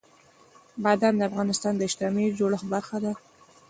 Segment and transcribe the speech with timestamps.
[0.83, 3.11] بادام د افغانستان د اجتماعي جوړښت برخه ده.